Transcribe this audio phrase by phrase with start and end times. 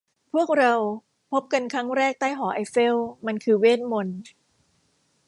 [0.33, 0.73] พวกเรา
[1.31, 4.21] พบกันครั้งแรกใต้หอไอเฟล มันคือเวทมนตร์